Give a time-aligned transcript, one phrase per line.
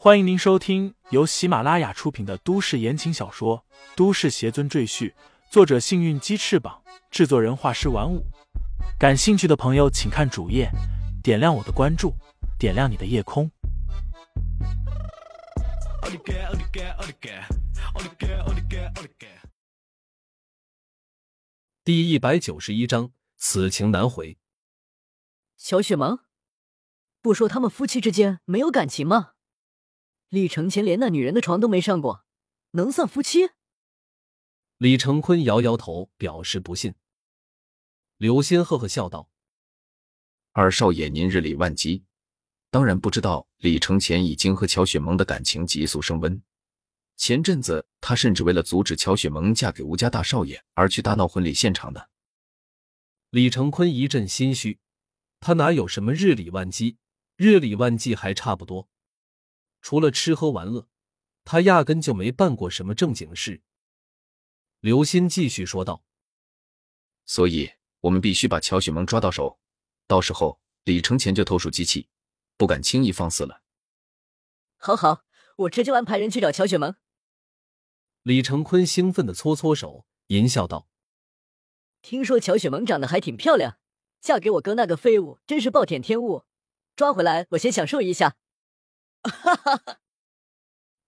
[0.00, 3.64] 欢迎您收听由喜马拉雅出品的都市言情小说
[3.96, 5.10] 《都市邪尊赘婿》，
[5.50, 8.24] 作者：幸运鸡翅膀，制作人：画师玩五。
[8.96, 10.70] 感兴趣的朋友，请看主页，
[11.20, 12.14] 点亮我的关注，
[12.60, 13.50] 点亮你的夜空。
[21.82, 24.38] 第一百九十一章，此情难回。
[25.56, 26.20] 小雪萌，
[27.20, 29.32] 不说他们夫妻之间没有感情吗？
[30.30, 32.26] 李承前连那女人的床都没上过，
[32.72, 33.48] 能算夫妻？
[34.76, 36.94] 李承坤摇摇头，表示不信。
[38.18, 39.30] 刘仙呵呵笑道
[40.52, 42.04] ：“二少爷，您日理万机，
[42.70, 46.42] 当然不知道李承前已经和乔雪萌的感情急速升温。
[47.16, 52.10] 前阵子他甚至为了阻止乔雪萌嫁给吴家大少爷而去大闹婚礼现场的。”
[53.30, 54.78] 李承坤一阵心虚，
[55.40, 56.98] 他哪有什么日理万机？
[57.36, 58.90] 日理万机还差不多。
[59.80, 60.88] 除了吃喝玩乐，
[61.44, 63.62] 他压根就没办过什么正经事。
[64.80, 66.04] 刘鑫继续说道
[67.24, 69.58] ：“所以，我们必须把乔雪萌抓到手，
[70.06, 72.08] 到时候李承前就投鼠忌器，
[72.56, 73.62] 不敢轻易放肆了。”
[74.76, 75.24] 好好，
[75.56, 76.94] 我这就安排人去找乔雪萌。
[78.22, 80.88] 李承坤兴奋的搓搓手，淫笑道
[82.02, 83.78] ：“听说乔雪萌长得还挺漂亮，
[84.20, 86.44] 嫁给我哥那个废物真是暴殄天物，
[86.94, 88.36] 抓回来我先享受一下。”
[89.22, 90.00] 哈哈哈！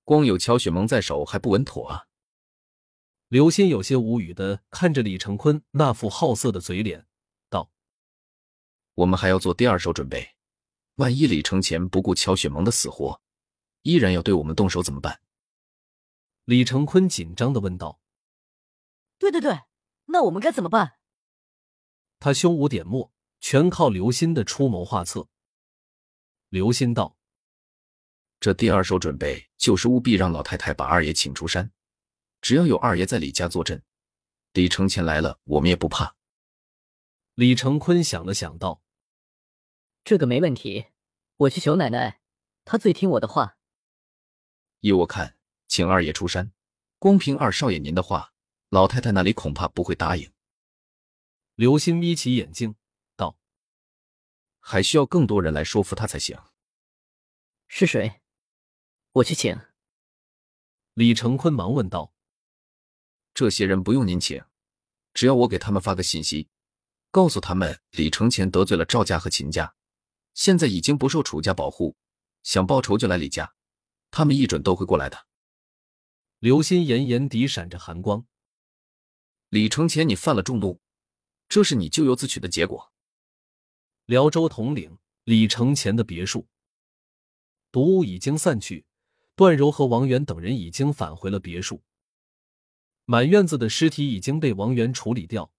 [0.04, 2.06] 光有乔雪萌在手还不稳妥啊！
[3.28, 7.06] 刘鑫有些无语的看着李成坤那副好色的嘴脸，
[7.48, 7.70] 道
[8.94, 10.34] ：“我们还要做第二手准备，
[10.96, 13.22] 万一李承前不顾乔雪萌的死活，
[13.82, 15.20] 依然要对我们动手怎么办？”
[16.44, 18.00] 李成坤紧张的问道
[19.16, 19.60] ：“对对对，
[20.06, 20.98] 那我们该怎么办？”
[22.18, 25.28] 他胸无点墨，全靠刘鑫的出谋划策。
[26.48, 27.19] 刘鑫道。
[28.40, 31.70] 这第二手准备就是务必让老太太把二爷请出山，
[32.40, 33.82] 只要有二爷在李家坐镇，
[34.54, 36.16] 李承前来了，我们也不怕。
[37.34, 38.82] 李承坤想了想，道
[40.04, 40.86] ：“这个没问题，
[41.36, 42.22] 我去求奶奶，
[42.64, 43.58] 她最听我的话。
[44.80, 45.36] 依我看，
[45.68, 46.52] 请二爷出山，
[46.98, 48.32] 光凭二少爷您的话，
[48.70, 50.32] 老太太那里恐怕不会答应。”
[51.56, 52.74] 刘鑫眯起眼睛，
[53.16, 53.36] 道
[54.60, 56.38] ：“还需要更多人来说服他才行。”
[57.68, 58.19] 是谁？
[59.12, 59.58] 我去请。
[60.94, 62.14] 李成坤忙问道
[63.34, 64.44] ：“这些人不用您请，
[65.12, 66.48] 只要我给他们发个信息，
[67.10, 69.74] 告诉他们李承前得罪了赵家和秦家，
[70.34, 71.96] 现在已经不受楚家保护，
[72.44, 73.52] 想报仇就来李家，
[74.12, 75.26] 他们一准都会过来的。”
[76.38, 78.24] 刘鑫眼眼底闪着寒光
[79.50, 80.80] ：“李承前，你犯了众怒，
[81.48, 82.92] 这是你咎由自取的结果。”
[84.06, 86.48] 辽州统领李承前的别墅，
[87.72, 88.86] 毒雾已经散去。
[89.40, 91.82] 段柔和王源等人已经返回了别墅，
[93.06, 95.50] 满院子的尸体已经被王源处理掉。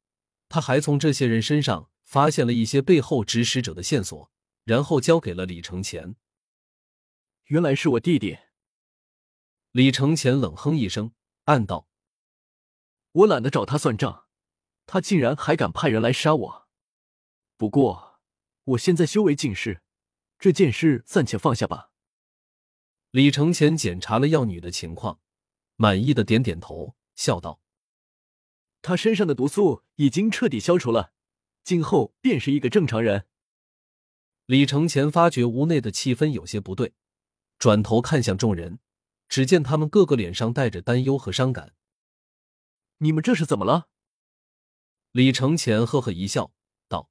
[0.50, 4.32] 他还从这些人身上发现了一些背后指使者的线索，
[4.66, 6.16] 然后交给了李承前。
[7.46, 8.38] 原来是我弟弟。
[9.72, 11.14] 李承前冷哼一声，
[11.46, 11.88] 暗道
[13.14, 14.28] ：“我懒得找他算账，
[14.86, 16.68] 他竟然还敢派人来杀我。
[17.58, 18.22] 不过
[18.64, 19.82] 我现在修为尽失，
[20.38, 21.88] 这件事暂且放下吧。”
[23.12, 25.20] 李承前检查了药女的情况，
[25.76, 27.60] 满意的点点头，笑道
[28.82, 31.12] ：“她身上的毒素已经彻底消除了，
[31.62, 33.28] 今后便是一个正常人。”
[34.48, 36.94] 李承前发觉屋内的气氛有些不对，
[37.60, 38.80] 转头看向众人，
[39.28, 41.76] 只见他们个个脸上带着担忧和伤感。
[43.00, 43.90] “你们这是怎么了？”
[45.12, 46.54] 李承前呵呵一笑，
[46.88, 47.10] 道：“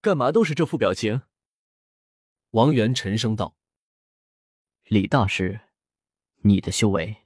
[0.00, 1.20] 干嘛都是这副表情？”
[2.52, 3.59] 王源沉声道。
[4.90, 5.60] 李大师，
[6.38, 7.18] 你的修为，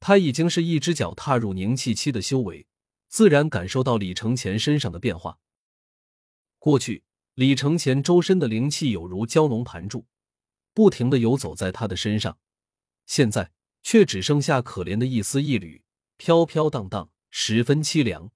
[0.00, 2.66] 他已经是一只脚踏入凝气期的修为，
[3.06, 5.38] 自然感受到李承前身上的变化。
[6.58, 7.04] 过去，
[7.34, 10.06] 李承前周身的灵气有如蛟龙盘住，
[10.74, 12.36] 不停的游走在他的身上，
[13.06, 13.52] 现在
[13.84, 15.84] 却只剩下可怜的一丝一缕，
[16.16, 18.32] 飘飘荡荡，十分凄凉。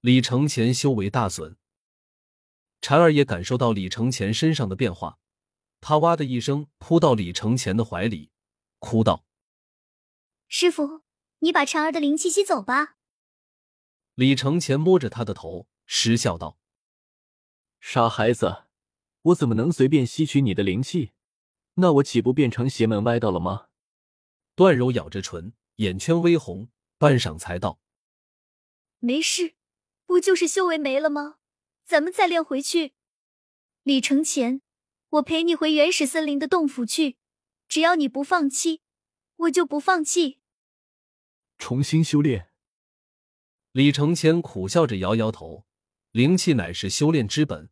[0.00, 1.58] 李承前修为大损，
[2.80, 5.18] 禅儿也感受到李承前身上的变化。
[5.80, 8.30] 他哇的一声扑到李承前的怀里，
[8.78, 9.24] 哭道
[10.48, 11.02] ：“师傅，
[11.38, 12.96] 你把婵儿的灵气吸走吧。”
[14.14, 16.58] 李承前摸着他的头，失笑道
[17.80, 18.64] ：“傻孩子，
[19.22, 21.12] 我怎么能随便吸取你的灵气？
[21.74, 23.68] 那我岂不变成邪门歪道了吗？”
[24.56, 27.80] 段柔咬着唇，眼圈微红，半晌才道
[28.98, 29.54] ：“没事，
[30.04, 31.38] 不就是修为没了吗？
[31.84, 32.94] 咱们再练回去。”
[33.84, 34.62] 李承前。
[35.10, 37.16] 我陪你回原始森林的洞府去，
[37.66, 38.82] 只要你不放弃，
[39.36, 40.38] 我就不放弃。
[41.56, 42.50] 重新修炼。
[43.72, 45.64] 李承前苦笑着摇摇头，
[46.12, 47.70] 灵气乃是修炼之本，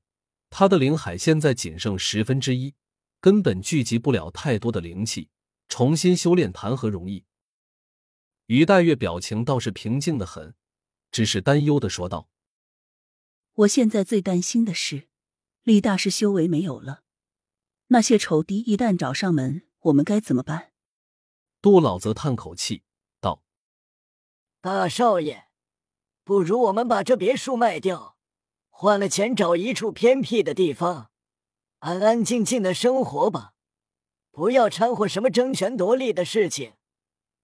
[0.48, 2.74] 他的灵海现在仅剩十分之一，
[3.20, 5.28] 根本聚集不了太多的灵气，
[5.68, 7.26] 重新修炼谈何容易？
[8.46, 10.54] 于黛月表情倒是平静的很，
[11.10, 12.30] 只是担忧的说道
[13.52, 15.08] ：“我现在最担心的是，
[15.64, 17.02] 李大师修为没有了。”
[17.88, 20.72] 那些仇敌一旦找上门，我们该怎么办？
[21.62, 22.82] 杜老则叹口气
[23.20, 23.42] 道
[24.60, 25.48] ：“大少爷，
[26.24, 28.16] 不如我们把这别墅卖掉，
[28.68, 31.10] 换了钱找一处偏僻的地方，
[31.78, 33.54] 安安静静的生活吧，
[34.30, 36.74] 不要掺和什么争权夺利的事情，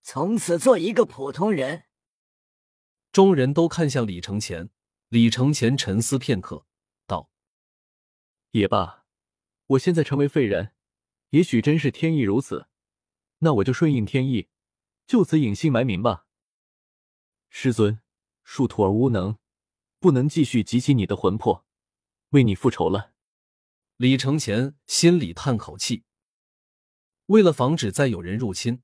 [0.02, 1.84] 从此做一个普通人。”
[3.12, 4.70] 众人都看向李承前，
[5.08, 6.66] 李承前沉思片刻，
[7.06, 7.30] 道
[8.52, 9.00] ：“也罢。”
[9.72, 10.72] 我现在成为废人，
[11.30, 12.66] 也许真是天意如此，
[13.38, 14.48] 那我就顺应天意，
[15.06, 16.26] 就此隐姓埋名吧。
[17.48, 18.00] 师尊，
[18.44, 19.38] 恕徒儿无能，
[19.98, 21.64] 不能继续集齐你的魂魄，
[22.30, 23.12] 为你复仇了。
[23.96, 26.04] 李承前心里叹口气。
[27.26, 28.82] 为了防止再有人入侵，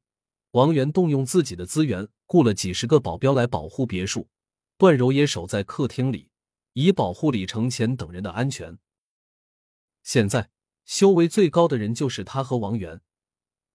[0.52, 4.30] 王源动用自己的资源，雇了几十个保镖来保护别墅，
[4.78, 6.30] 段柔也守在客厅里，
[6.72, 8.78] 以保护李承前等人的安全。
[10.02, 10.50] 现在。
[10.88, 13.02] 修为最高的人就是他和王源，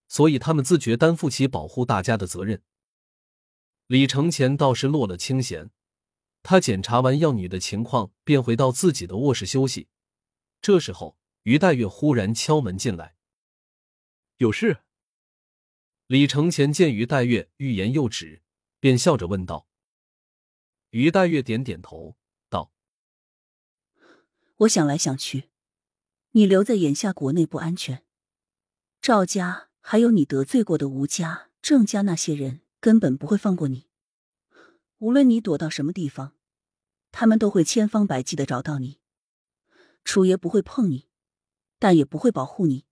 [0.07, 2.63] 所以他们自觉担负起保护大家的责任。
[3.86, 5.69] 李承前倒是落了清闲，
[6.42, 9.89] 他检查完药女的情况，便回到自己的卧室休息。
[10.60, 13.15] 这时候，于黛月忽然敲门进来，
[14.38, 14.80] 有事。
[16.07, 18.42] 李承前见于黛月欲言又止，
[18.80, 19.68] 便笑着问道
[20.89, 22.15] ：“于黛月点点头，
[22.50, 22.74] 道
[24.57, 25.50] ：‘我想来想去。’”
[26.35, 28.03] 你留在眼下国内不安全，
[29.00, 33.85] 赵家还有你得罪过的吴家、郑家那些人根本不会放过你。
[34.97, 36.33] 无论你躲到什么地方，
[37.12, 39.00] 他们都会千方百计的找到你。
[40.03, 41.07] 楚爷不会碰你，
[41.77, 42.86] 但也不会保护你。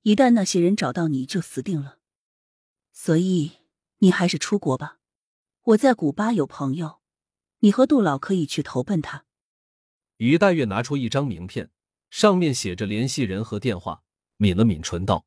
[0.00, 1.98] 一旦那些人找到你，就死定了。
[2.90, 3.52] 所以
[3.98, 4.98] 你还是出国吧。
[5.60, 7.02] 我在古巴有朋友，
[7.58, 9.26] 你和杜老可以去投奔他。
[10.16, 11.70] 于黛月拿出一张名片。
[12.16, 14.02] 上面写着联系人和电话，
[14.38, 15.26] 抿了抿唇道：“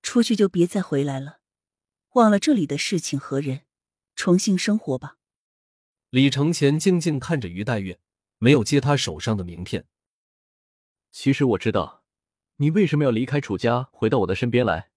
[0.00, 1.40] 出去就别再回来了，
[2.12, 3.62] 忘了这里的事情和人，
[4.14, 5.16] 重新生活吧。”
[6.10, 7.98] 李承前静静看着于黛月，
[8.38, 9.88] 没有接他手上的名片。
[11.10, 12.04] 其实我知道，
[12.58, 14.92] 你为什么要离开楚家，回到我的身边来。”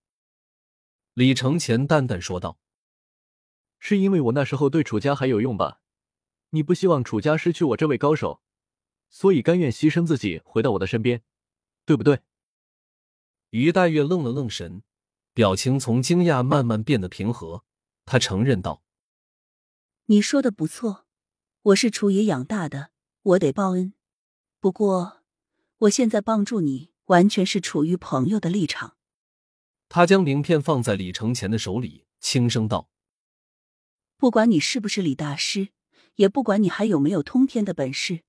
[1.15, 2.59] 李承前淡淡说道
[3.81, 5.81] ：“是因为我那时候对楚家还有用吧？
[6.51, 8.43] 你不希望楚家失去我这位高手。”
[9.09, 11.23] 所以甘愿牺牲自己回到我的身边，
[11.85, 12.21] 对不对？
[13.49, 14.83] 于黛月愣了愣神，
[15.33, 17.65] 表情从惊讶慢慢变得平和。
[18.05, 18.83] 她承认道
[20.05, 21.07] ：“你说的不错，
[21.63, 22.91] 我是楚爷养大的，
[23.23, 23.93] 我得报恩。
[24.59, 25.23] 不过，
[25.79, 28.97] 我现在帮助你，完全是处于朋友的立场。”
[29.89, 32.89] 他将名片放在李承前的手里，轻声道
[34.17, 35.69] ：“不管你是不是李大师，
[36.15, 38.21] 也不管你还有没有通天的本事。”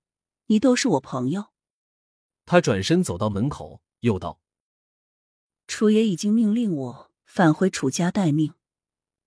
[0.51, 1.53] 你都是我朋友。
[2.45, 4.41] 他转身走到门口，又道
[5.69, 8.55] ：“楚爷已经命令我返回楚家待命，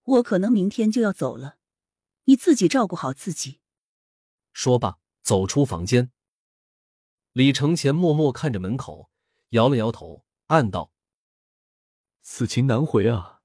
[0.03, 1.57] 我可能明天就要走了。
[2.25, 3.61] 你自己照顾好自己。”
[4.51, 6.11] 说罢，走出房间。
[7.31, 9.09] 李承前默默看着门口，
[9.51, 10.91] 摇了摇头，暗道
[12.21, 13.39] ：“此情难回啊。”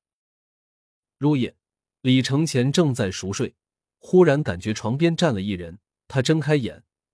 [1.17, 1.57] 入夜，
[2.01, 3.55] 李承前正在熟睡，
[3.99, 6.85] 忽然感觉床边站了一人，他睁开眼。